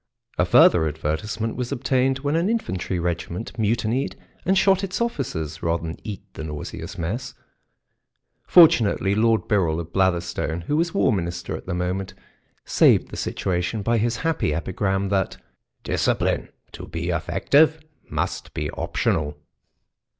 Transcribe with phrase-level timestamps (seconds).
[0.39, 5.83] A further advertisement was obtained when an infantry regiment mutinied and shot its officers rather
[5.83, 7.35] than eat the nauseous mess;
[8.47, 9.13] fortunately.
[9.13, 12.15] Lord Birrell of Blatherstone, who was War Minister at the moment,
[12.65, 15.37] saved the situation by his happy epigram, that
[15.83, 17.79] "Discipline to be effective
[18.09, 19.37] must be optional."